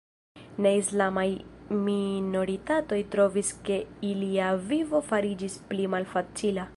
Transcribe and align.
Ne-islamaj 0.65 1.25
minoritatoj 1.89 2.99
trovis 3.15 3.53
ke 3.69 3.79
ilia 4.13 4.49
vivo 4.71 5.03
fariĝis 5.11 5.63
pli 5.73 5.91
malfacila. 5.97 6.67